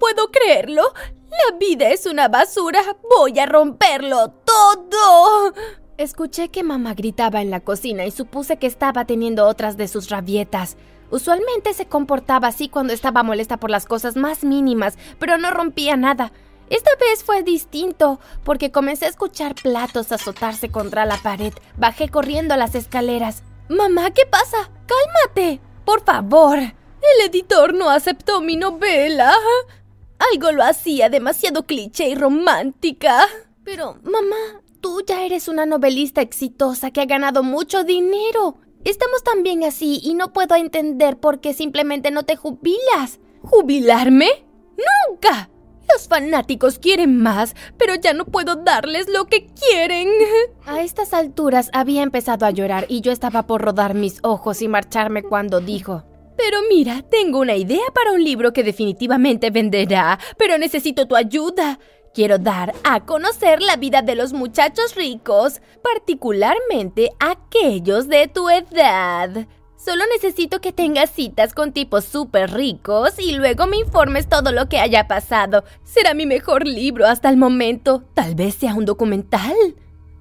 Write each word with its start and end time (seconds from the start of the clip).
puedo 0.00 0.32
creerlo. 0.32 0.82
La 1.30 1.56
vida 1.58 1.90
es 1.90 2.06
una 2.06 2.26
basura. 2.26 2.80
Voy 3.08 3.38
a 3.38 3.46
romperlo 3.46 4.30
todo. 4.44 5.52
Escuché 5.96 6.48
que 6.48 6.64
mamá 6.64 6.94
gritaba 6.94 7.42
en 7.42 7.50
la 7.50 7.60
cocina 7.60 8.04
y 8.06 8.10
supuse 8.10 8.56
que 8.56 8.66
estaba 8.66 9.04
teniendo 9.04 9.46
otras 9.46 9.76
de 9.76 9.86
sus 9.86 10.08
rabietas. 10.08 10.76
Usualmente 11.10 11.74
se 11.74 11.86
comportaba 11.86 12.48
así 12.48 12.68
cuando 12.68 12.92
estaba 12.92 13.22
molesta 13.22 13.58
por 13.58 13.70
las 13.70 13.84
cosas 13.84 14.16
más 14.16 14.42
mínimas, 14.42 14.96
pero 15.18 15.38
no 15.38 15.50
rompía 15.50 15.96
nada. 15.96 16.32
Esta 16.70 16.90
vez 17.00 17.24
fue 17.24 17.42
distinto, 17.42 18.20
porque 18.44 18.70
comencé 18.70 19.06
a 19.06 19.08
escuchar 19.08 19.56
platos 19.56 20.12
azotarse 20.12 20.70
contra 20.70 21.04
la 21.04 21.16
pared. 21.16 21.52
Bajé 21.76 22.08
corriendo 22.08 22.56
las 22.56 22.76
escaleras. 22.76 23.42
Mamá, 23.68 24.12
¿qué 24.12 24.24
pasa? 24.24 24.70
Cálmate. 24.86 25.60
Por 25.84 26.04
favor. 26.04 26.58
El 26.58 27.28
editor 27.28 27.74
no 27.74 27.90
aceptó 27.90 28.40
mi 28.40 28.56
novela. 28.56 29.34
Algo 30.32 30.52
lo 30.52 30.62
hacía 30.62 31.08
demasiado 31.08 31.64
cliché 31.64 32.08
y 32.10 32.14
romántica. 32.14 33.26
Pero, 33.64 33.96
mamá, 34.02 34.62
tú 34.80 35.02
ya 35.06 35.24
eres 35.24 35.48
una 35.48 35.64
novelista 35.64 36.20
exitosa 36.20 36.90
que 36.90 37.00
ha 37.00 37.06
ganado 37.06 37.42
mucho 37.42 37.84
dinero. 37.84 38.58
Estamos 38.84 39.22
también 39.22 39.64
así 39.64 40.00
y 40.02 40.14
no 40.14 40.32
puedo 40.32 40.54
entender 40.56 41.18
por 41.18 41.40
qué 41.40 41.54
simplemente 41.54 42.10
no 42.10 42.24
te 42.24 42.36
jubilas. 42.36 43.20
¿Jubilarme? 43.42 44.28
¡Nunca! 45.08 45.50
Los 45.92 46.06
fanáticos 46.06 46.78
quieren 46.78 47.18
más, 47.18 47.54
pero 47.76 47.94
ya 47.94 48.12
no 48.12 48.24
puedo 48.24 48.56
darles 48.56 49.08
lo 49.08 49.26
que 49.26 49.46
quieren. 49.46 50.08
A 50.66 50.82
estas 50.82 51.12
alturas 51.14 51.70
había 51.72 52.02
empezado 52.02 52.46
a 52.46 52.50
llorar 52.50 52.86
y 52.88 53.00
yo 53.00 53.10
estaba 53.10 53.46
por 53.46 53.62
rodar 53.62 53.94
mis 53.94 54.20
ojos 54.22 54.62
y 54.62 54.68
marcharme 54.68 55.22
cuando 55.22 55.60
dijo, 55.60 56.04
pero 56.42 56.62
mira, 56.70 57.02
tengo 57.02 57.40
una 57.40 57.54
idea 57.54 57.84
para 57.94 58.12
un 58.12 58.24
libro 58.24 58.54
que 58.54 58.62
definitivamente 58.62 59.50
venderá, 59.50 60.18
pero 60.38 60.56
necesito 60.56 61.06
tu 61.06 61.14
ayuda. 61.14 61.78
Quiero 62.14 62.38
dar 62.38 62.72
a 62.82 63.04
conocer 63.04 63.60
la 63.60 63.76
vida 63.76 64.00
de 64.00 64.14
los 64.14 64.32
muchachos 64.32 64.94
ricos, 64.94 65.60
particularmente 65.82 67.10
aquellos 67.20 68.08
de 68.08 68.26
tu 68.28 68.48
edad. 68.48 69.46
Solo 69.76 70.04
necesito 70.14 70.62
que 70.62 70.72
tengas 70.72 71.10
citas 71.10 71.52
con 71.52 71.72
tipos 71.72 72.06
súper 72.06 72.50
ricos 72.52 73.18
y 73.18 73.32
luego 73.32 73.66
me 73.66 73.76
informes 73.76 74.26
todo 74.26 74.50
lo 74.50 74.66
que 74.68 74.78
haya 74.78 75.08
pasado. 75.08 75.64
Será 75.84 76.14
mi 76.14 76.24
mejor 76.24 76.66
libro 76.66 77.06
hasta 77.06 77.28
el 77.28 77.36
momento. 77.36 78.02
Tal 78.14 78.34
vez 78.34 78.54
sea 78.54 78.74
un 78.74 78.86
documental. 78.86 79.54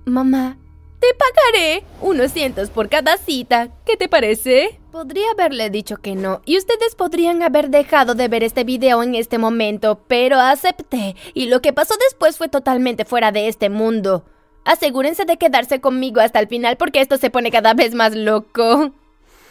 Mamá, 0.05 0.57
te 0.99 1.07
pagaré 1.13 1.85
unos 2.01 2.31
cientos 2.33 2.69
por 2.69 2.89
cada 2.89 3.17
cita. 3.17 3.69
¿Qué 3.85 3.95
te 3.95 4.09
parece? 4.09 4.78
Podría 4.91 5.29
haberle 5.31 5.69
dicho 5.69 5.97
que 5.97 6.15
no, 6.15 6.41
y 6.45 6.57
ustedes 6.57 6.95
podrían 6.95 7.43
haber 7.43 7.69
dejado 7.69 8.15
de 8.15 8.27
ver 8.27 8.43
este 8.43 8.63
video 8.63 9.03
en 9.03 9.13
este 9.13 9.37
momento, 9.37 10.01
pero 10.07 10.39
acepté, 10.39 11.15
y 11.35 11.45
lo 11.45 11.61
que 11.61 11.73
pasó 11.73 11.93
después 12.09 12.37
fue 12.37 12.47
totalmente 12.47 13.05
fuera 13.05 13.31
de 13.31 13.47
este 13.47 13.69
mundo. 13.69 14.25
Asegúrense 14.65 15.25
de 15.25 15.37
quedarse 15.37 15.79
conmigo 15.79 16.21
hasta 16.21 16.39
el 16.39 16.47
final 16.47 16.75
porque 16.77 17.01
esto 17.01 17.17
se 17.17 17.29
pone 17.29 17.51
cada 17.51 17.75
vez 17.75 17.93
más 17.93 18.15
loco. 18.15 18.91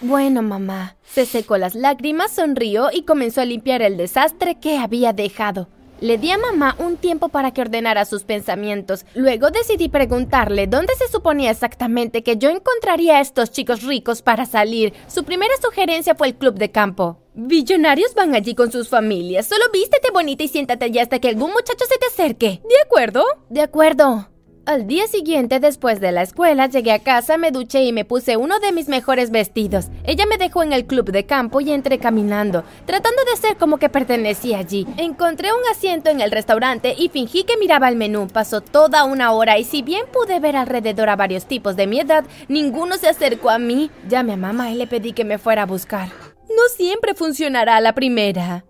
Bueno, 0.00 0.42
mamá. 0.42 0.96
Se 1.04 1.24
secó 1.24 1.56
las 1.56 1.74
lágrimas, 1.74 2.32
sonrió 2.32 2.90
y 2.92 3.02
comenzó 3.02 3.40
a 3.40 3.44
limpiar 3.44 3.82
el 3.82 3.96
desastre 3.96 4.58
que 4.60 4.78
había 4.78 5.12
dejado. 5.12 5.68
Le 6.00 6.16
di 6.16 6.30
a 6.30 6.38
mamá 6.38 6.76
un 6.78 6.96
tiempo 6.96 7.28
para 7.28 7.52
que 7.52 7.60
ordenara 7.60 8.04
sus 8.04 8.22
pensamientos. 8.22 9.04
Luego 9.14 9.50
decidí 9.50 9.88
preguntarle 9.88 10.68
dónde 10.68 10.94
se 10.94 11.08
suponía 11.08 11.50
exactamente 11.50 12.22
que 12.22 12.36
yo 12.36 12.50
encontraría 12.50 13.18
a 13.18 13.20
estos 13.20 13.50
chicos 13.50 13.82
ricos 13.82 14.22
para 14.22 14.46
salir. 14.46 14.92
Su 15.08 15.24
primera 15.24 15.54
sugerencia 15.60 16.14
fue 16.14 16.28
el 16.28 16.36
club 16.36 16.54
de 16.54 16.70
campo. 16.70 17.18
Billonarios 17.34 18.14
van 18.14 18.34
allí 18.34 18.54
con 18.54 18.70
sus 18.70 18.88
familias. 18.88 19.46
Solo 19.46 19.64
vístete 19.72 20.10
bonita 20.12 20.44
y 20.44 20.48
siéntate 20.48 20.84
allí 20.84 21.00
hasta 21.00 21.18
que 21.18 21.28
algún 21.28 21.50
muchacho 21.50 21.84
se 21.88 21.98
te 21.98 22.06
acerque. 22.06 22.62
¿De 22.68 22.80
acuerdo? 22.84 23.24
De 23.48 23.60
acuerdo. 23.60 24.28
Al 24.68 24.86
día 24.86 25.06
siguiente, 25.06 25.60
después 25.60 25.98
de 25.98 26.12
la 26.12 26.20
escuela, 26.20 26.66
llegué 26.66 26.92
a 26.92 26.98
casa, 26.98 27.38
me 27.38 27.52
duché 27.52 27.84
y 27.84 27.92
me 27.94 28.04
puse 28.04 28.36
uno 28.36 28.60
de 28.60 28.70
mis 28.70 28.86
mejores 28.86 29.30
vestidos. 29.30 29.86
Ella 30.04 30.26
me 30.26 30.36
dejó 30.36 30.62
en 30.62 30.74
el 30.74 30.84
club 30.84 31.10
de 31.10 31.24
campo 31.24 31.62
y 31.62 31.72
entré 31.72 31.98
caminando, 31.98 32.64
tratando 32.84 33.24
de 33.24 33.32
hacer 33.32 33.56
como 33.56 33.78
que 33.78 33.88
pertenecía 33.88 34.58
allí. 34.58 34.86
Encontré 34.98 35.54
un 35.54 35.66
asiento 35.70 36.10
en 36.10 36.20
el 36.20 36.30
restaurante 36.30 36.94
y 36.98 37.08
fingí 37.08 37.44
que 37.44 37.56
miraba 37.56 37.88
el 37.88 37.96
menú. 37.96 38.28
Pasó 38.28 38.60
toda 38.60 39.04
una 39.04 39.32
hora 39.32 39.56
y 39.56 39.64
si 39.64 39.80
bien 39.80 40.04
pude 40.12 40.38
ver 40.38 40.54
alrededor 40.54 41.08
a 41.08 41.16
varios 41.16 41.46
tipos 41.46 41.74
de 41.74 41.86
mi 41.86 42.00
edad, 42.00 42.26
ninguno 42.48 42.98
se 42.98 43.08
acercó 43.08 43.48
a 43.48 43.58
mí. 43.58 43.90
Llamé 44.06 44.34
a 44.34 44.36
mamá 44.36 44.70
y 44.70 44.74
le 44.74 44.86
pedí 44.86 45.14
que 45.14 45.24
me 45.24 45.38
fuera 45.38 45.62
a 45.62 45.66
buscar. 45.66 46.10
No 46.46 46.68
siempre 46.76 47.14
funcionará 47.14 47.80
la 47.80 47.94
primera. 47.94 48.66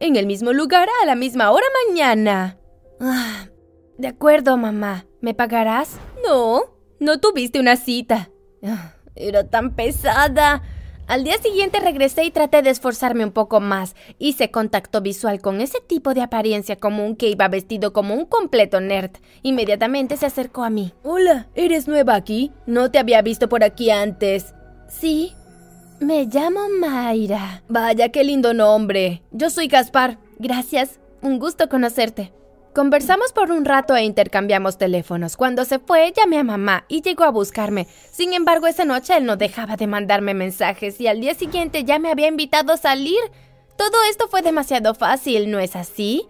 En 0.00 0.16
el 0.16 0.24
mismo 0.24 0.54
lugar 0.54 0.88
a 1.02 1.04
la 1.04 1.14
misma 1.14 1.50
hora 1.50 1.66
mañana. 1.90 2.56
Ah, 2.98 3.48
de 3.98 4.08
acuerdo, 4.08 4.56
mamá. 4.56 5.04
¿Me 5.22 5.34
pagarás? 5.34 5.98
No, 6.26 6.62
no 6.98 7.20
tuviste 7.20 7.60
una 7.60 7.76
cita. 7.76 8.30
Ah, 8.60 8.94
era 9.14 9.48
tan 9.48 9.76
pesada. 9.76 10.62
Al 11.06 11.22
día 11.22 11.38
siguiente 11.38 11.78
regresé 11.78 12.24
y 12.24 12.32
traté 12.32 12.60
de 12.60 12.70
esforzarme 12.70 13.24
un 13.24 13.30
poco 13.30 13.60
más. 13.60 13.94
Hice 14.18 14.50
contacto 14.50 15.00
visual 15.00 15.40
con 15.40 15.60
ese 15.60 15.78
tipo 15.80 16.12
de 16.12 16.22
apariencia 16.22 16.74
común 16.74 17.14
que 17.14 17.28
iba 17.28 17.46
vestido 17.46 17.92
como 17.92 18.14
un 18.14 18.26
completo 18.26 18.80
nerd. 18.80 19.12
Inmediatamente 19.42 20.16
se 20.16 20.26
acercó 20.26 20.64
a 20.64 20.70
mí. 20.70 20.92
Hola, 21.04 21.46
¿eres 21.54 21.86
nueva 21.86 22.16
aquí? 22.16 22.50
No 22.66 22.90
te 22.90 22.98
había 22.98 23.22
visto 23.22 23.48
por 23.48 23.62
aquí 23.62 23.90
antes. 23.92 24.54
Sí. 24.88 25.34
Me 26.00 26.24
llamo 26.24 26.68
Mayra. 26.80 27.62
Vaya, 27.68 28.08
qué 28.08 28.24
lindo 28.24 28.54
nombre. 28.54 29.22
Yo 29.30 29.50
soy 29.50 29.68
Gaspar. 29.68 30.18
Gracias. 30.40 30.98
Un 31.20 31.38
gusto 31.38 31.68
conocerte. 31.68 32.32
Conversamos 32.74 33.34
por 33.34 33.50
un 33.50 33.66
rato 33.66 33.94
e 33.94 34.02
intercambiamos 34.02 34.78
teléfonos. 34.78 35.36
Cuando 35.36 35.66
se 35.66 35.78
fue, 35.78 36.10
llamé 36.16 36.38
a 36.38 36.42
mamá 36.42 36.86
y 36.88 37.02
llegó 37.02 37.24
a 37.24 37.30
buscarme. 37.30 37.86
Sin 38.10 38.32
embargo, 38.32 38.66
esa 38.66 38.86
noche 38.86 39.14
él 39.14 39.26
no 39.26 39.36
dejaba 39.36 39.76
de 39.76 39.86
mandarme 39.86 40.32
mensajes 40.32 40.98
y 40.98 41.06
al 41.06 41.20
día 41.20 41.34
siguiente 41.34 41.84
ya 41.84 41.98
me 41.98 42.10
había 42.10 42.28
invitado 42.28 42.72
a 42.72 42.78
salir. 42.78 43.20
Todo 43.76 44.02
esto 44.08 44.26
fue 44.28 44.40
demasiado 44.40 44.94
fácil, 44.94 45.50
¿no 45.50 45.58
es 45.58 45.76
así? 45.76 46.26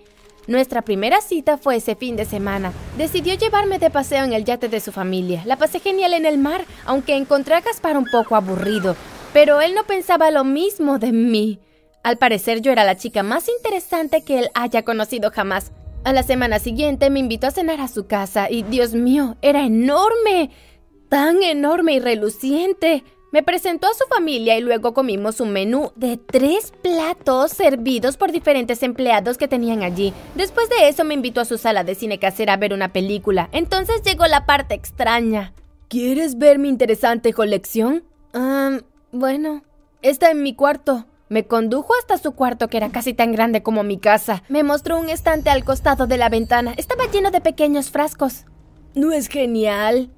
Nuestra 0.48 0.82
primera 0.82 1.20
cita 1.20 1.58
fue 1.58 1.76
ese 1.76 1.94
fin 1.94 2.16
de 2.16 2.24
semana. 2.24 2.72
Decidió 2.98 3.34
llevarme 3.34 3.78
de 3.78 3.90
paseo 3.90 4.24
en 4.24 4.32
el 4.32 4.44
yate 4.44 4.68
de 4.68 4.80
su 4.80 4.90
familia. 4.90 5.42
La 5.44 5.56
pasé 5.56 5.78
genial 5.78 6.12
en 6.12 6.26
el 6.26 6.38
mar, 6.38 6.64
aunque 6.86 7.14
encontré 7.14 7.54
a 7.54 7.60
Gaspar 7.60 7.96
un 7.96 8.06
poco 8.10 8.34
aburrido. 8.34 8.96
Pero 9.32 9.60
él 9.60 9.76
no 9.76 9.84
pensaba 9.84 10.32
lo 10.32 10.42
mismo 10.42 10.98
de 10.98 11.12
mí. 11.12 11.60
Al 12.02 12.18
parecer 12.18 12.62
yo 12.62 12.72
era 12.72 12.82
la 12.82 12.96
chica 12.96 13.22
más 13.22 13.48
interesante 13.48 14.24
que 14.24 14.40
él 14.40 14.48
haya 14.54 14.82
conocido 14.82 15.30
jamás. 15.30 15.70
A 16.04 16.12
la 16.12 16.24
semana 16.24 16.58
siguiente 16.58 17.10
me 17.10 17.20
invitó 17.20 17.46
a 17.46 17.52
cenar 17.52 17.80
a 17.80 17.86
su 17.86 18.06
casa 18.06 18.50
y, 18.50 18.64
Dios 18.64 18.92
mío, 18.92 19.36
era 19.40 19.64
enorme, 19.64 20.50
tan 21.08 21.44
enorme 21.44 21.94
y 21.94 22.00
reluciente. 22.00 23.04
Me 23.30 23.44
presentó 23.44 23.86
a 23.86 23.94
su 23.94 24.04
familia 24.06 24.58
y 24.58 24.62
luego 24.62 24.94
comimos 24.94 25.40
un 25.40 25.52
menú 25.52 25.92
de 25.94 26.16
tres 26.16 26.72
platos 26.82 27.52
servidos 27.52 28.16
por 28.16 28.32
diferentes 28.32 28.82
empleados 28.82 29.38
que 29.38 29.46
tenían 29.46 29.84
allí. 29.84 30.12
Después 30.34 30.68
de 30.68 30.88
eso 30.88 31.04
me 31.04 31.14
invitó 31.14 31.40
a 31.40 31.44
su 31.44 31.56
sala 31.56 31.84
de 31.84 31.94
cine 31.94 32.18
casera 32.18 32.54
a 32.54 32.58
ver 32.58 32.72
una 32.72 32.92
película. 32.92 33.48
Entonces 33.52 34.02
llegó 34.02 34.26
la 34.26 34.44
parte 34.44 34.74
extraña. 34.74 35.54
¿Quieres 35.88 36.36
ver 36.36 36.58
mi 36.58 36.68
interesante 36.68 37.32
colección? 37.32 38.02
Ah, 38.34 38.80
bueno, 39.12 39.62
está 40.02 40.32
en 40.32 40.42
mi 40.42 40.54
cuarto. 40.56 41.06
Me 41.32 41.46
condujo 41.46 41.94
hasta 41.98 42.18
su 42.18 42.32
cuarto, 42.32 42.68
que 42.68 42.76
era 42.76 42.90
casi 42.90 43.14
tan 43.14 43.32
grande 43.32 43.62
como 43.62 43.82
mi 43.84 43.96
casa. 43.96 44.42
Me 44.50 44.62
mostró 44.62 45.00
un 45.00 45.08
estante 45.08 45.48
al 45.48 45.64
costado 45.64 46.06
de 46.06 46.18
la 46.18 46.28
ventana. 46.28 46.74
Estaba 46.76 47.10
lleno 47.10 47.30
de 47.30 47.40
pequeños 47.40 47.88
frascos. 47.88 48.44
¿No 48.94 49.12
es 49.12 49.28
genial? 49.28 50.10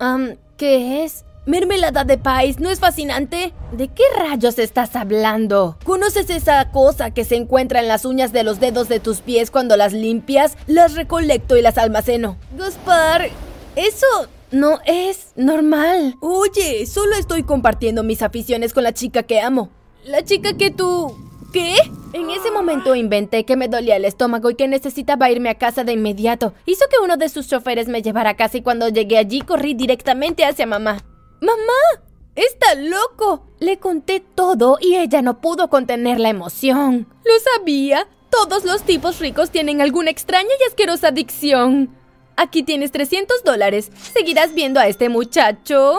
Um, 0.00 0.36
¿qué 0.56 1.04
es? 1.04 1.26
Mermelada 1.44 2.04
de 2.04 2.16
país, 2.16 2.58
¿no 2.58 2.70
es 2.70 2.80
fascinante? 2.80 3.52
¿De 3.72 3.88
qué 3.88 4.02
rayos 4.18 4.58
estás 4.58 4.96
hablando? 4.96 5.76
¿Conoces 5.84 6.30
esa 6.30 6.70
cosa 6.70 7.10
que 7.10 7.26
se 7.26 7.36
encuentra 7.36 7.80
en 7.80 7.88
las 7.88 8.06
uñas 8.06 8.32
de 8.32 8.42
los 8.42 8.58
dedos 8.58 8.88
de 8.88 8.98
tus 8.98 9.20
pies 9.20 9.50
cuando 9.50 9.76
las 9.76 9.92
limpias? 9.92 10.56
Las 10.66 10.94
recolecto 10.94 11.58
y 11.58 11.60
las 11.60 11.76
almaceno. 11.76 12.38
Gaspar, 12.56 13.28
eso 13.76 14.06
no 14.50 14.78
es 14.86 15.32
normal. 15.36 16.16
Oye, 16.22 16.86
solo 16.86 17.14
estoy 17.16 17.42
compartiendo 17.42 18.02
mis 18.02 18.22
aficiones 18.22 18.72
con 18.72 18.84
la 18.84 18.94
chica 18.94 19.22
que 19.22 19.42
amo. 19.42 19.68
La 20.04 20.24
chica 20.24 20.56
que 20.56 20.70
tú... 20.70 21.16
¿Qué? 21.52 21.76
En 22.14 22.30
ese 22.30 22.50
momento 22.50 22.94
inventé 22.94 23.44
que 23.44 23.56
me 23.56 23.68
dolía 23.68 23.96
el 23.96 24.06
estómago 24.06 24.50
y 24.50 24.54
que 24.54 24.68
necesitaba 24.68 25.30
irme 25.30 25.50
a 25.50 25.58
casa 25.58 25.84
de 25.84 25.92
inmediato. 25.92 26.54
Hizo 26.64 26.86
que 26.88 27.02
uno 27.02 27.18
de 27.18 27.28
sus 27.28 27.46
choferes 27.46 27.88
me 27.88 28.00
llevara 28.00 28.30
a 28.30 28.36
casa 28.36 28.56
y 28.56 28.62
cuando 28.62 28.88
llegué 28.88 29.18
allí 29.18 29.42
corrí 29.42 29.74
directamente 29.74 30.46
hacia 30.46 30.66
mamá. 30.66 31.04
¡Mamá! 31.40 32.06
¡Está 32.34 32.74
loco! 32.74 33.46
Le 33.60 33.78
conté 33.78 34.20
todo 34.20 34.78
y 34.80 34.96
ella 34.96 35.20
no 35.20 35.40
pudo 35.40 35.68
contener 35.68 36.18
la 36.18 36.30
emoción. 36.30 37.06
Lo 37.24 37.32
sabía. 37.54 38.08
Todos 38.30 38.64
los 38.64 38.82
tipos 38.82 39.18
ricos 39.18 39.50
tienen 39.50 39.82
alguna 39.82 40.10
extraña 40.10 40.48
y 40.58 40.68
asquerosa 40.68 41.08
adicción. 41.08 41.94
Aquí 42.36 42.62
tienes 42.62 42.92
300 42.92 43.44
dólares. 43.44 43.92
¿Seguirás 44.14 44.54
viendo 44.54 44.80
a 44.80 44.88
este 44.88 45.10
muchacho? 45.10 45.98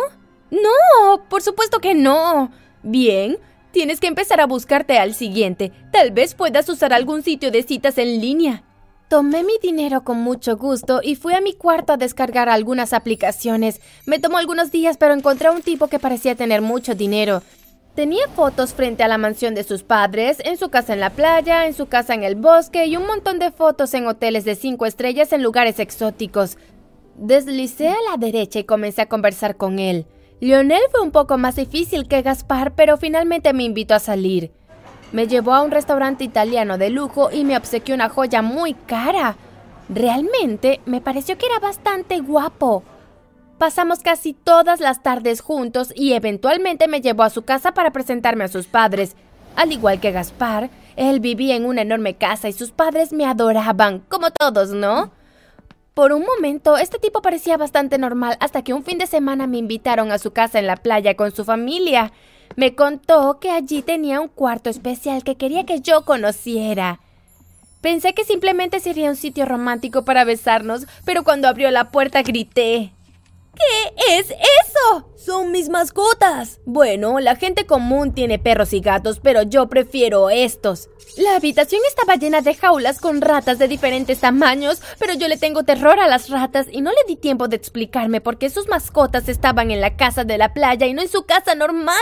No, 0.50 1.24
por 1.30 1.44
supuesto 1.44 1.80
que 1.80 1.94
no. 1.94 2.52
Bien, 2.82 3.38
Tienes 3.74 4.00
que 4.00 4.06
empezar 4.06 4.40
a 4.40 4.46
buscarte 4.46 5.00
al 5.00 5.16
siguiente. 5.16 5.72
Tal 5.92 6.12
vez 6.12 6.36
puedas 6.36 6.70
usar 6.70 6.94
algún 6.94 7.24
sitio 7.24 7.50
de 7.50 7.64
citas 7.64 7.98
en 7.98 8.22
línea. 8.22 8.64
Tomé 9.10 9.44
mi 9.44 9.54
dinero 9.64 10.04
con 10.04 10.20
mucho 10.20 10.58
gusto 10.58 11.02
y 11.02 11.16
fui 11.16 11.34
a 11.34 11.42
mi 11.42 11.56
cuarto 11.56 11.92
a 11.92 11.98
descargar 11.98 12.50
algunas 12.50 12.94
aplicaciones. 12.94 13.82
Me 14.06 14.20
tomó 14.20 14.38
algunos 14.38 14.70
días, 14.70 14.98
pero 14.98 15.16
encontré 15.16 15.48
a 15.48 15.52
un 15.52 15.64
tipo 15.64 15.88
que 15.88 15.98
parecía 15.98 16.36
tener 16.36 16.62
mucho 16.62 16.94
dinero. 16.94 17.42
Tenía 17.96 18.28
fotos 18.36 18.76
frente 18.76 19.02
a 19.02 19.08
la 19.08 19.18
mansión 19.18 19.56
de 19.56 19.64
sus 19.64 19.82
padres, 19.82 20.38
en 20.46 20.58
su 20.58 20.70
casa 20.70 20.94
en 20.94 21.00
la 21.00 21.10
playa, 21.10 21.66
en 21.66 21.74
su 21.74 21.88
casa 21.88 22.14
en 22.14 22.24
el 22.24 22.36
bosque 22.36 22.86
y 22.86 22.96
un 22.96 23.08
montón 23.08 23.40
de 23.40 23.50
fotos 23.50 23.96
en 23.96 24.06
hoteles 24.06 24.46
de 24.46 24.54
cinco 24.54 24.86
estrellas 24.86 25.34
en 25.34 25.42
lugares 25.42 25.80
exóticos. 25.80 26.60
Deslicé 27.16 27.90
a 27.90 27.98
la 28.12 28.18
derecha 28.18 28.60
y 28.60 28.66
comencé 28.66 29.02
a 29.02 29.10
conversar 29.10 29.58
con 29.58 29.80
él. 29.80 30.06
Lionel 30.44 30.82
fue 30.92 31.00
un 31.00 31.12
poco 31.12 31.38
más 31.38 31.56
difícil 31.56 32.06
que 32.06 32.22
Gaspar, 32.22 32.74
pero 32.76 32.98
finalmente 32.98 33.54
me 33.54 33.64
invitó 33.64 33.96
a 33.96 34.00
salir. 34.00 34.52
Me 35.14 35.26
llevó 35.26 35.54
a 35.54 35.62
un 35.62 35.72
restaurante 35.72 36.26
italiano 36.26 36.78
de 36.78 36.90
lujo 36.90 37.30
y 37.32 37.46
me 37.46 37.56
obsequió 37.56 37.96
una 37.96 38.10
joya 38.10 38.42
muy 38.42 38.74
cara. 38.74 39.38
Realmente 39.88 40.82
me 40.86 41.00
pareció 41.00 41.38
que 41.38 41.46
era 41.46 41.60
bastante 41.60 42.20
guapo. 42.20 42.84
Pasamos 43.58 44.00
casi 44.00 44.34
todas 44.34 44.82
las 44.82 45.02
tardes 45.02 45.40
juntos 45.40 45.94
y 45.96 46.12
eventualmente 46.12 46.90
me 46.90 47.00
llevó 47.00 47.24
a 47.24 47.30
su 47.30 47.44
casa 47.44 47.74
para 47.74 47.92
presentarme 47.92 48.44
a 48.44 48.50
sus 48.50 48.68
padres. 48.68 49.16
Al 49.56 49.72
igual 49.72 50.02
que 50.02 50.12
Gaspar, 50.12 50.70
él 50.98 51.22
vivía 51.22 51.56
en 51.56 51.66
una 51.66 51.84
enorme 51.84 52.16
casa 52.16 52.50
y 52.50 52.52
sus 52.52 52.72
padres 52.72 53.14
me 53.14 53.26
adoraban, 53.26 54.00
como 54.10 54.30
todos, 54.32 54.72
¿no? 54.72 55.14
Por 55.94 56.12
un 56.12 56.24
momento, 56.24 56.78
este 56.78 56.98
tipo 56.98 57.22
parecía 57.22 57.56
bastante 57.56 58.00
normal 58.00 58.36
hasta 58.40 58.64
que 58.64 58.74
un 58.74 58.84
fin 58.84 58.98
de 58.98 59.06
semana 59.06 59.46
me 59.46 59.58
invitaron 59.58 60.12
a 60.12 60.18
su 60.18 60.32
casa 60.32 60.58
en 60.58 60.66
la 60.66 60.78
playa 60.78 61.16
con 61.16 61.36
su 61.36 61.46
familia. 61.46 62.12
Me 62.56 62.74
contó 62.74 63.40
que 63.40 63.52
allí 63.52 63.84
tenía 63.84 64.20
un 64.20 64.28
cuarto 64.28 64.72
especial 64.72 65.24
que 65.24 65.36
quería 65.36 65.66
que 65.66 65.82
yo 65.82 66.04
conociera. 66.04 67.00
Pensé 67.82 68.14
que 68.14 68.24
simplemente 68.24 68.80
sería 68.80 69.10
un 69.10 69.16
sitio 69.16 69.46
romántico 69.46 70.04
para 70.04 70.24
besarnos, 70.24 70.88
pero 71.06 71.24
cuando 71.24 71.48
abrió 71.48 71.70
la 71.70 71.92
puerta 71.92 72.24
grité. 72.24 72.92
¿Qué 73.56 74.18
es 74.18 74.32
eso? 74.32 75.10
Son 75.16 75.52
mis 75.52 75.70
mascotas. 75.70 76.60
Bueno, 76.66 77.20
la 77.20 77.36
gente 77.36 77.66
común 77.66 78.14
tiene 78.14 78.40
perros 78.40 78.74
y 78.74 78.80
gatos, 78.80 79.20
pero 79.22 79.44
yo 79.44 79.68
prefiero 79.70 80.30
estos. 80.30 80.90
La 81.18 81.36
habitación 81.36 81.82
estaba 81.88 82.16
llena 82.16 82.42
de 82.42 82.56
jaulas 82.56 83.00
con 83.00 83.22
ratas 83.22 83.60
de 83.60 83.68
diferentes 83.68 84.20
tamaños, 84.20 84.82
pero 84.98 85.14
yo 85.14 85.28
le 85.28 85.38
tengo 85.38 85.64
terror 85.64 86.00
a 86.00 86.08
las 86.08 86.30
ratas 86.30 86.66
y 86.72 86.82
no 86.82 86.90
le 86.90 86.98
di 87.08 87.16
tiempo 87.16 87.48
de 87.48 87.56
explicarme 87.56 88.22
por 88.22 88.38
qué 88.38 88.50
sus 88.50 88.68
mascotas 88.68 89.30
estaban 89.30 89.70
en 89.70 89.82
la 89.82 89.96
casa 89.96 90.24
de 90.24 90.40
la 90.40 90.54
playa 90.54 90.88
y 90.88 90.94
no 90.94 91.04
en 91.04 91.10
su 91.10 91.24
casa 91.24 91.54
normal. 91.54 92.02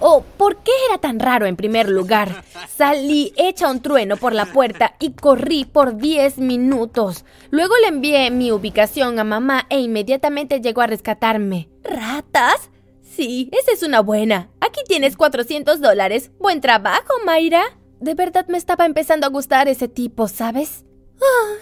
Oh, 0.00 0.24
¿por 0.38 0.56
qué 0.56 0.72
era 0.88 0.98
tan 0.98 1.20
raro 1.20 1.44
en 1.44 1.56
primer 1.56 1.88
lugar? 1.88 2.42
Salí 2.74 3.34
hecha 3.36 3.70
un 3.70 3.82
trueno 3.82 4.16
por 4.16 4.32
la 4.32 4.46
puerta 4.46 4.94
y 4.98 5.12
corrí 5.12 5.66
por 5.66 5.98
10 5.98 6.38
minutos. 6.38 7.26
Luego 7.50 7.74
le 7.82 7.88
envié 7.88 8.30
mi 8.30 8.50
ubicación 8.50 9.18
a 9.18 9.24
mamá 9.24 9.66
e 9.68 9.78
inmediatamente 9.80 10.60
llegó 10.60 10.80
a 10.80 10.86
rescatarme. 10.86 11.68
¿Ratas? 11.84 12.70
Sí, 13.02 13.50
esa 13.52 13.72
es 13.72 13.82
una 13.82 14.00
buena. 14.00 14.48
Aquí 14.60 14.80
tienes 14.88 15.18
400 15.18 15.80
dólares. 15.80 16.30
Buen 16.38 16.62
trabajo, 16.62 17.12
Mayra. 17.26 17.62
De 18.00 18.14
verdad 18.14 18.46
me 18.48 18.56
estaba 18.56 18.86
empezando 18.86 19.26
a 19.26 19.30
gustar 19.30 19.68
ese 19.68 19.86
tipo, 19.88 20.28
¿sabes? 20.28 20.86
Ah, 21.20 21.54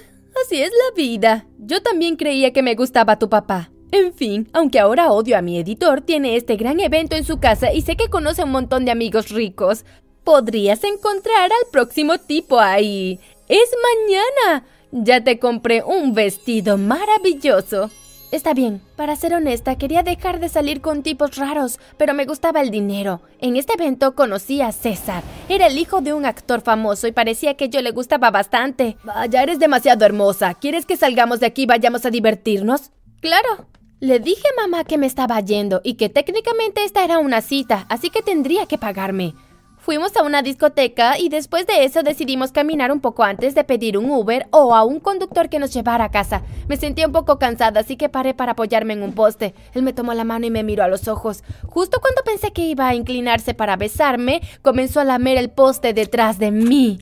así 0.45 0.63
es 0.63 0.71
la 0.71 0.95
vida. 0.95 1.47
Yo 1.59 1.83
también 1.83 2.15
creía 2.15 2.53
que 2.53 2.63
me 2.63 2.77
gustaba 2.77 3.19
tu 3.19 3.29
papá. 3.29 3.73
En 3.91 4.13
fin, 4.13 4.49
aunque 4.53 4.79
ahora 4.79 5.13
odio 5.13 5.39
a 5.39 5.43
mi 5.43 5.59
editor, 5.59 6.03
tiene 6.03 6.37
este 6.37 6.57
gran 6.57 6.79
evento 6.81 7.17
en 7.17 7.25
su 7.25 7.39
casa 7.39 7.73
y 7.73 7.83
sé 7.83 7.97
que 7.97 8.11
conoce 8.11 8.45
un 8.45 8.51
montón 8.51 8.85
de 8.85 8.91
amigos 8.91 9.31
ricos. 9.31 9.85
Podrías 10.25 10.85
encontrar 10.85 11.45
al 11.45 11.71
próximo 11.73 12.19
tipo 12.19 12.61
ahí. 12.61 13.19
Es 13.49 13.71
mañana. 14.07 14.67
Ya 14.91 15.25
te 15.25 15.39
compré 15.39 15.83
un 15.83 16.13
vestido 16.13 16.77
maravilloso. 16.77 17.91
Está 18.31 18.53
bien, 18.53 18.83
para 18.95 19.17
ser 19.17 19.33
honesta, 19.33 19.79
quería 19.79 20.03
dejar 20.03 20.39
de 20.39 20.51
salir 20.51 20.83
con 20.83 21.03
tipos 21.03 21.37
raros, 21.37 21.81
pero 21.97 22.13
me 22.13 22.27
gustaba 22.27 22.61
el 22.61 22.71
dinero. 22.71 23.23
En 23.41 23.57
este 23.57 23.73
evento 23.73 24.15
conocí 24.15 24.61
a 24.61 24.71
César. 24.71 25.23
Era 25.49 25.67
el 25.67 25.79
hijo 25.79 26.03
de 26.03 26.13
un 26.13 26.27
actor 26.27 26.61
famoso 26.61 27.07
y 27.07 27.13
parecía 27.13 27.55
que 27.55 27.71
yo 27.71 27.81
le 27.81 27.91
gustaba 27.91 28.31
bastante. 28.31 28.99
Vaya, 29.03 29.43
eres 29.43 29.59
demasiado 29.59 30.05
hermosa. 30.05 30.53
¿Quieres 30.53 30.85
que 30.85 30.99
salgamos 30.99 31.41
de 31.41 31.47
aquí 31.47 31.63
y 31.63 31.67
vayamos 31.67 32.05
a 32.05 32.11
divertirnos? 32.11 32.91
Claro. 33.23 33.67
Le 34.01 34.21
dije 34.21 34.45
a 34.47 34.61
mamá 34.63 34.85
que 34.85 34.97
me 34.97 35.07
estaba 35.07 35.41
yendo 35.41 35.81
y 35.83 35.95
que 35.95 36.09
técnicamente 36.09 36.85
esta 36.85 37.05
era 37.05 37.19
una 37.19 37.41
cita, 37.41 37.85
así 37.89 38.11
que 38.11 38.23
tendría 38.23 38.67
que 38.67 38.79
pagarme. 38.79 39.35
Fuimos 39.77 40.17
a 40.17 40.23
una 40.23 40.41
discoteca 40.41 41.19
y 41.19 41.31
después 41.31 41.67
de 41.67 41.83
eso 41.83 42.05
decidimos 42.05 42.53
caminar 42.53 42.93
un 42.93 43.01
poco 43.01 43.25
antes 43.25 43.57
de 43.57 43.65
pedir 43.65 43.99
un 43.99 44.09
Uber 44.09 44.47
o 44.53 44.77
a 44.77 44.85
un 44.85 45.01
conductor 45.01 45.49
que 45.49 45.59
nos 45.59 45.73
llevara 45.73 46.05
a 46.05 46.11
casa. 46.13 46.43
Me 46.69 46.77
sentía 46.77 47.09
un 47.09 47.13
poco 47.13 47.41
cansada, 47.41 47.81
así 47.81 47.97
que 47.97 48.09
paré 48.09 48.35
para 48.35 48.53
apoyarme 48.53 48.93
en 48.93 49.03
un 49.03 49.15
poste. 49.15 49.53
Él 49.75 49.83
me 49.83 49.93
tomó 49.93 50.15
la 50.15 50.23
mano 50.23 50.47
y 50.47 50.51
me 50.51 50.63
miró 50.63 50.85
a 50.85 50.89
los 50.89 51.09
ojos. 51.09 51.43
Justo 51.67 52.01
cuando 52.01 52.23
pensé 52.23 52.53
que 52.53 52.67
iba 52.67 52.87
a 52.87 52.95
inclinarse 52.95 53.53
para 53.53 53.77
besarme, 53.77 54.43
comenzó 54.63 55.01
a 55.01 55.05
lamer 55.05 55.39
el 55.39 55.51
poste 55.51 55.93
detrás 55.93 56.39
de 56.39 56.53
mí. 56.53 57.01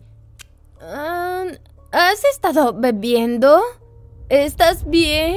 Ah, 0.80 1.44
¿Has 1.92 2.24
estado 2.24 2.72
bebiendo? 2.72 3.60
¿Estás 4.30 4.88
bien? 4.88 5.36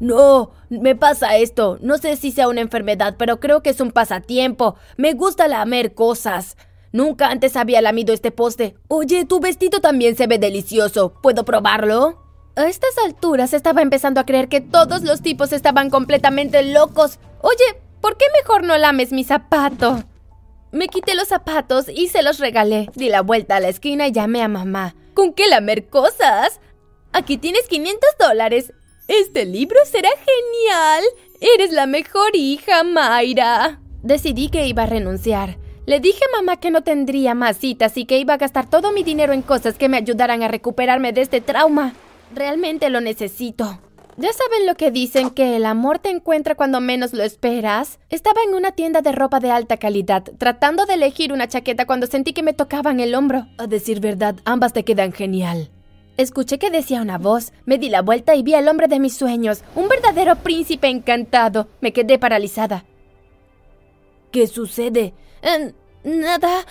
No, 0.00 0.50
me 0.68 0.94
pasa 0.94 1.36
esto. 1.36 1.78
No 1.80 1.98
sé 1.98 2.16
si 2.16 2.32
sea 2.32 2.48
una 2.48 2.60
enfermedad, 2.60 3.16
pero 3.18 3.40
creo 3.40 3.62
que 3.62 3.70
es 3.70 3.80
un 3.80 3.92
pasatiempo. 3.92 4.76
Me 4.96 5.14
gusta 5.14 5.48
lamer 5.48 5.94
cosas. 5.94 6.56
Nunca 6.92 7.28
antes 7.28 7.56
había 7.56 7.82
lamido 7.82 8.14
este 8.14 8.30
poste. 8.30 8.76
Oye, 8.88 9.24
tu 9.24 9.40
vestido 9.40 9.80
también 9.80 10.16
se 10.16 10.26
ve 10.26 10.38
delicioso. 10.38 11.12
¿Puedo 11.22 11.44
probarlo? 11.44 12.22
A 12.56 12.66
estas 12.68 12.96
alturas 13.04 13.52
estaba 13.52 13.82
empezando 13.82 14.20
a 14.20 14.24
creer 14.24 14.48
que 14.48 14.62
todos 14.62 15.02
los 15.02 15.20
tipos 15.20 15.52
estaban 15.52 15.90
completamente 15.90 16.62
locos. 16.62 17.18
Oye, 17.42 17.82
¿por 18.00 18.16
qué 18.16 18.24
mejor 18.40 18.64
no 18.64 18.78
lames 18.78 19.12
mi 19.12 19.24
zapato? 19.24 20.04
Me 20.72 20.88
quité 20.88 21.14
los 21.14 21.28
zapatos 21.28 21.88
y 21.88 22.08
se 22.08 22.22
los 22.22 22.38
regalé. 22.38 22.88
Di 22.94 23.08
la 23.08 23.22
vuelta 23.22 23.56
a 23.56 23.60
la 23.60 23.68
esquina 23.68 24.06
y 24.06 24.12
llamé 24.12 24.42
a 24.42 24.48
mamá. 24.48 24.94
¿Con 25.14 25.32
qué 25.32 25.48
lamer 25.48 25.88
cosas? 25.88 26.60
Aquí 27.12 27.36
tienes 27.38 27.68
500 27.68 28.10
dólares. 28.18 28.72
Este 29.08 29.44
libro 29.44 29.78
será 29.84 30.08
genial. 30.08 31.04
Eres 31.40 31.72
la 31.72 31.86
mejor 31.86 32.34
hija, 32.34 32.82
Mayra. 32.82 33.78
Decidí 34.02 34.48
que 34.48 34.66
iba 34.66 34.82
a 34.82 34.86
renunciar. 34.86 35.58
Le 35.86 36.00
dije 36.00 36.24
a 36.24 36.36
mamá 36.36 36.56
que 36.56 36.72
no 36.72 36.82
tendría 36.82 37.34
más 37.34 37.58
citas 37.58 37.96
y 37.96 38.06
que 38.06 38.18
iba 38.18 38.34
a 38.34 38.38
gastar 38.38 38.68
todo 38.68 38.90
mi 38.90 39.04
dinero 39.04 39.32
en 39.32 39.42
cosas 39.42 39.78
que 39.78 39.88
me 39.88 39.96
ayudaran 39.96 40.42
a 40.42 40.48
recuperarme 40.48 41.12
de 41.12 41.20
este 41.20 41.40
trauma. 41.40 41.94
Realmente 42.34 42.90
lo 42.90 43.00
necesito. 43.00 43.80
¿Ya 44.16 44.32
saben 44.32 44.66
lo 44.66 44.74
que 44.74 44.90
dicen 44.90 45.30
que 45.30 45.54
el 45.56 45.66
amor 45.66 46.00
te 46.00 46.10
encuentra 46.10 46.56
cuando 46.56 46.80
menos 46.80 47.12
lo 47.12 47.22
esperas? 47.22 48.00
Estaba 48.08 48.40
en 48.42 48.54
una 48.54 48.72
tienda 48.72 49.02
de 49.02 49.12
ropa 49.12 49.38
de 49.38 49.52
alta 49.52 49.76
calidad, 49.76 50.24
tratando 50.38 50.84
de 50.84 50.94
elegir 50.94 51.32
una 51.32 51.46
chaqueta 51.46 51.86
cuando 51.86 52.08
sentí 52.08 52.32
que 52.32 52.42
me 52.42 52.54
tocaban 52.54 52.98
el 52.98 53.14
hombro. 53.14 53.46
A 53.58 53.68
decir 53.68 54.00
verdad, 54.00 54.34
ambas 54.44 54.72
te 54.72 54.84
quedan 54.84 55.12
genial. 55.12 55.70
Escuché 56.16 56.58
que 56.58 56.70
decía 56.70 57.02
una 57.02 57.18
voz, 57.18 57.52
me 57.66 57.76
di 57.76 57.90
la 57.90 58.00
vuelta 58.00 58.34
y 58.34 58.42
vi 58.42 58.54
al 58.54 58.68
hombre 58.68 58.88
de 58.88 59.00
mis 59.00 59.16
sueños, 59.16 59.62
un 59.74 59.88
verdadero 59.88 60.36
príncipe 60.36 60.88
encantado. 60.88 61.68
Me 61.80 61.92
quedé 61.92 62.18
paralizada. 62.18 62.84
¿Qué 64.30 64.46
sucede? 64.46 65.12
Eh, 65.42 65.72
nada. 66.04 66.64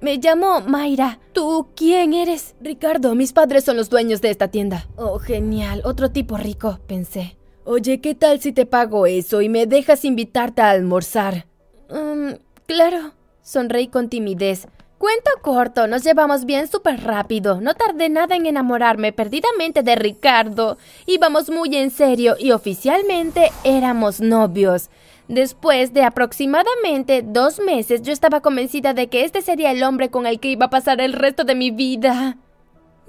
Me 0.00 0.16
llamo 0.16 0.60
Mayra. 0.60 1.18
¿Tú 1.32 1.68
quién 1.74 2.14
eres? 2.14 2.54
Ricardo, 2.60 3.14
mis 3.14 3.32
padres 3.32 3.64
son 3.64 3.76
los 3.76 3.90
dueños 3.90 4.20
de 4.22 4.30
esta 4.30 4.48
tienda. 4.48 4.86
Oh, 4.96 5.18
genial. 5.18 5.82
Otro 5.84 6.10
tipo 6.10 6.36
rico, 6.36 6.78
pensé. 6.86 7.36
Oye, 7.64 8.00
¿qué 8.00 8.14
tal 8.14 8.40
si 8.40 8.52
te 8.52 8.64
pago 8.64 9.06
eso 9.06 9.42
y 9.42 9.48
me 9.48 9.66
dejas 9.66 10.04
invitarte 10.04 10.62
a 10.62 10.70
almorzar? 10.70 11.46
Um, 11.90 12.38
claro. 12.66 13.12
Sonreí 13.42 13.88
con 13.88 14.08
timidez. 14.08 14.68
Cuento 14.98 15.30
corto, 15.42 15.86
nos 15.86 16.02
llevamos 16.02 16.44
bien 16.44 16.66
súper 16.66 17.04
rápido. 17.04 17.60
No 17.60 17.74
tardé 17.74 18.08
nada 18.08 18.34
en 18.34 18.46
enamorarme 18.46 19.12
perdidamente 19.12 19.84
de 19.84 19.94
Ricardo. 19.94 20.76
Íbamos 21.06 21.50
muy 21.50 21.76
en 21.76 21.90
serio 21.90 22.34
y 22.36 22.50
oficialmente 22.50 23.52
éramos 23.62 24.20
novios. 24.20 24.90
Después 25.28 25.92
de 25.92 26.02
aproximadamente 26.02 27.22
dos 27.24 27.60
meses, 27.60 28.02
yo 28.02 28.12
estaba 28.12 28.40
convencida 28.40 28.92
de 28.92 29.08
que 29.08 29.24
este 29.24 29.40
sería 29.40 29.70
el 29.70 29.84
hombre 29.84 30.10
con 30.10 30.26
el 30.26 30.40
que 30.40 30.48
iba 30.48 30.66
a 30.66 30.70
pasar 30.70 31.00
el 31.00 31.12
resto 31.12 31.44
de 31.44 31.54
mi 31.54 31.70
vida. 31.70 32.36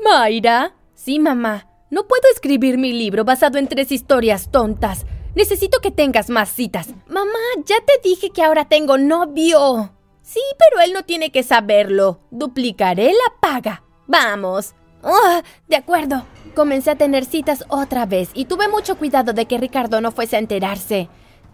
Mayra. 0.04 0.76
Sí, 0.94 1.18
mamá. 1.18 1.66
No 1.90 2.08
puedo 2.08 2.22
escribir 2.32 2.78
mi 2.78 2.94
libro 2.94 3.26
basado 3.26 3.58
en 3.58 3.68
tres 3.68 3.92
historias 3.92 4.52
tontas. 4.52 5.08
Necesito 5.34 5.80
que 5.80 5.90
tengas 5.90 6.30
más 6.30 6.50
citas. 6.50 6.90
Mamá, 7.08 7.40
ya 7.66 7.78
te 7.84 8.08
dije 8.08 8.30
que 8.30 8.44
ahora 8.44 8.66
tengo 8.66 9.00
novio. 9.00 9.92
Sí, 10.32 10.42
pero 10.60 10.84
él 10.84 10.94
no 10.94 11.02
tiene 11.02 11.32
que 11.32 11.42
saberlo. 11.42 12.20
Duplicaré 12.30 13.06
la 13.06 13.40
paga. 13.42 13.82
Vamos. 14.06 14.76
Oh, 15.02 15.42
de 15.68 15.76
acuerdo. 15.76 16.24
Comencé 16.54 16.92
a 16.92 16.96
tener 16.96 17.26
citas 17.26 17.66
otra 17.68 18.06
vez 18.06 18.30
y 18.36 18.46
tuve 18.46 18.68
mucho 18.68 18.96
cuidado 18.96 19.34
de 19.34 19.48
que 19.48 19.58
Ricardo 19.58 20.02
no 20.02 20.12
fuese 20.12 20.36
a 20.36 20.40
enterarse. 20.40 21.10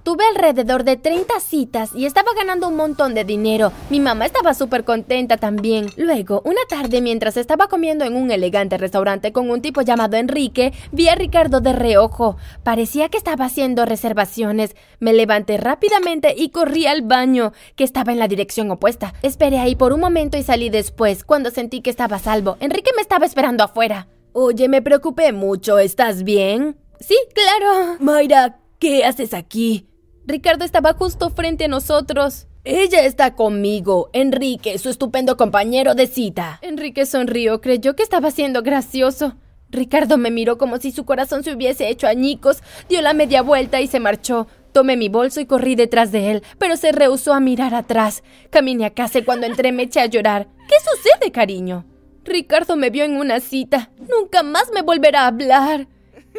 Tuve 0.05 0.23
alrededor 0.23 0.83
de 0.83 0.97
30 0.97 1.39
citas 1.39 1.89
y 1.95 2.05
estaba 2.05 2.31
ganando 2.37 2.67
un 2.67 2.75
montón 2.75 3.15
de 3.15 3.23
dinero. 3.23 3.71
Mi 3.89 3.99
mamá 3.99 4.27
estaba 4.27 4.53
súper 4.53 4.83
contenta 4.83 5.37
también. 5.37 5.87
Luego, 5.97 6.43
una 6.45 6.61
tarde 6.69 7.01
mientras 7.01 7.37
estaba 7.37 7.69
comiendo 7.69 8.05
en 8.05 8.15
un 8.15 8.29
elegante 8.29 8.77
restaurante 8.77 9.31
con 9.31 9.49
un 9.49 9.63
tipo 9.63 9.81
llamado 9.81 10.15
Enrique, 10.15 10.73
vi 10.91 11.09
a 11.09 11.15
Ricardo 11.15 11.59
de 11.59 11.73
reojo. 11.73 12.37
Parecía 12.61 13.09
que 13.09 13.17
estaba 13.17 13.45
haciendo 13.45 13.83
reservaciones. 13.83 14.75
Me 14.99 15.11
levanté 15.11 15.57
rápidamente 15.57 16.35
y 16.37 16.49
corrí 16.49 16.85
al 16.85 17.01
baño, 17.01 17.51
que 17.75 17.83
estaba 17.83 18.11
en 18.11 18.19
la 18.19 18.27
dirección 18.27 18.69
opuesta. 18.69 19.15
Esperé 19.23 19.57
ahí 19.57 19.75
por 19.75 19.91
un 19.91 20.01
momento 20.01 20.37
y 20.37 20.43
salí 20.43 20.69
después, 20.69 21.23
cuando 21.23 21.49
sentí 21.49 21.81
que 21.81 21.89
estaba 21.89 22.17
a 22.17 22.19
salvo. 22.19 22.57
Enrique 22.59 22.91
me 22.95 23.01
estaba 23.01 23.25
esperando 23.25 23.63
afuera. 23.63 24.07
Oye, 24.33 24.69
me 24.69 24.83
preocupé 24.83 25.33
mucho. 25.33 25.79
¿Estás 25.79 26.23
bien? 26.23 26.77
Sí, 26.99 27.17
claro. 27.33 27.97
Mayra, 27.99 28.59
¿qué 28.77 29.03
haces 29.03 29.33
aquí? 29.33 29.87
Ricardo 30.27 30.65
estaba 30.65 30.93
justo 30.93 31.29
frente 31.29 31.65
a 31.65 31.67
nosotros. 31.67 32.47
Ella 32.63 33.05
está 33.05 33.35
conmigo, 33.35 34.09
Enrique, 34.11 34.79
su 34.79 34.89
estupendo 34.89 35.37
compañero 35.37 35.93
de 35.93 36.07
cita. 36.07 36.57
Enrique 36.63 37.05
sonrió, 37.05 37.61
creyó 37.61 37.95
que 37.95 38.01
estaba 38.01 38.31
siendo 38.31 38.63
gracioso. 38.63 39.35
Ricardo 39.69 40.17
me 40.17 40.31
miró 40.31 40.57
como 40.57 40.77
si 40.77 40.91
su 40.91 41.05
corazón 41.05 41.43
se 41.43 41.53
hubiese 41.53 41.89
hecho 41.89 42.07
añicos, 42.07 42.63
dio 42.89 43.03
la 43.03 43.13
media 43.13 43.43
vuelta 43.43 43.81
y 43.81 43.87
se 43.87 43.99
marchó. 43.99 44.47
Tomé 44.71 44.97
mi 44.97 45.09
bolso 45.09 45.39
y 45.41 45.45
corrí 45.45 45.75
detrás 45.75 46.11
de 46.11 46.31
él, 46.31 46.43
pero 46.57 46.75
se 46.75 46.91
rehusó 46.91 47.33
a 47.33 47.39
mirar 47.39 47.75
atrás. 47.75 48.23
Caminé 48.49 48.85
a 48.85 48.93
casa 48.93 49.19
y 49.19 49.23
cuando 49.23 49.45
entré 49.45 49.71
me 49.71 49.83
eché 49.83 49.99
a 49.99 50.07
llorar. 50.07 50.47
¿Qué 50.67 50.75
sucede, 50.79 51.31
cariño? 51.31 51.85
Ricardo 52.23 52.75
me 52.75 52.89
vio 52.89 53.03
en 53.03 53.17
una 53.17 53.39
cita. 53.39 53.91
Nunca 54.09 54.41
más 54.41 54.71
me 54.73 54.81
volverá 54.81 55.21
a 55.21 55.27
hablar. 55.27 55.87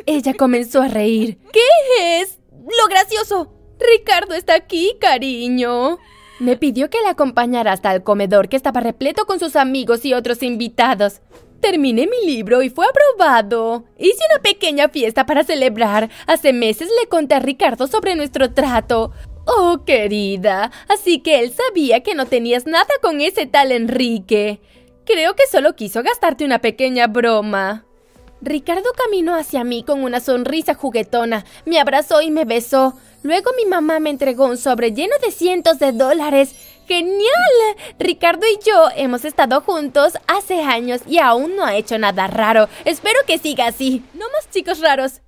Ella 0.07 0.35
comenzó 0.35 0.83
a 0.83 0.89
reír. 0.89 1.39
¿Qué 1.53 2.21
es? 2.21 2.41
Lo 2.51 2.89
gracioso. 2.91 3.56
Ricardo 3.79 4.35
está 4.35 4.55
aquí, 4.55 4.97
cariño. 5.01 5.99
Me 6.39 6.57
pidió 6.57 6.91
que 6.91 7.01
la 7.03 7.11
acompañara 7.11 7.73
hasta 7.73 7.95
el 7.95 8.03
comedor 8.03 8.49
que 8.49 8.57
estaba 8.57 8.81
repleto 8.81 9.25
con 9.27 9.39
sus 9.39 9.57
amigos 9.57 10.05
y 10.05 10.15
otros 10.15 10.43
invitados. 10.43 11.21
Terminé 11.61 12.07
mi 12.07 12.27
libro 12.27 12.63
y 12.63 12.69
fue 12.69 12.87
aprobado. 12.87 13.85
Hice 13.99 14.23
una 14.31 14.43
pequeña 14.43 14.89
fiesta 14.89 15.25
para 15.25 15.45
celebrar. 15.45 16.11
Hace 16.27 16.53
meses 16.53 16.89
le 17.01 17.09
conté 17.09 17.35
a 17.35 17.41
Ricardo 17.41 17.87
sobre 17.87 18.15
nuestro 18.15 18.53
trato. 18.53 19.13
Oh, 19.47 19.85
querida, 19.87 20.73
así 20.89 21.21
que 21.21 21.39
él 21.39 21.53
sabía 21.53 22.03
que 22.03 22.15
no 22.15 22.27
tenías 22.27 22.67
nada 22.67 22.93
con 23.01 23.21
ese 23.21 23.47
tal 23.47 23.73
Enrique. 23.73 24.61
Creo 25.05 25.35
que 25.37 25.47
solo 25.47 25.77
quiso 25.77 26.03
gastarte 26.03 26.45
una 26.45 26.59
pequeña 26.59 27.07
broma. 27.07 27.87
Ricardo 28.43 28.91
caminó 28.97 29.35
hacia 29.35 29.65
mí 29.65 29.85
con 29.85 30.03
una 30.03 30.21
sonrisa 30.21 30.75
juguetona, 30.75 31.45
me 31.65 31.79
abrazó 31.79 32.21
y 32.21 32.31
me 32.31 32.45
besó. 32.45 32.95
Luego 33.27 33.51
mi 33.57 33.65
mamá 33.65 33.99
me 33.99 34.11
entregó 34.11 34.47
un 34.47 34.57
sobre 34.57 34.93
lleno 34.93 35.17
de 35.21 35.33
cientos 35.33 35.81
de 35.81 35.91
dólares. 35.91 36.55
¡Genial! 36.87 37.27
Ricardo 37.99 38.47
y 38.47 38.65
yo 38.65 38.85
hemos 38.95 39.25
estado 39.25 39.63
juntos 39.63 40.13
hace 40.29 40.61
años 40.63 41.01
y 41.09 41.19
aún 41.19 41.57
no 41.57 41.65
ha 41.65 41.75
hecho 41.75 41.99
nada 41.99 42.29
raro. 42.29 42.69
Espero 42.85 43.19
que 43.27 43.39
siga 43.39 43.67
así. 43.67 44.05
No 44.15 44.27
más 44.31 44.49
chicos 44.49 44.79
raros. 44.79 45.23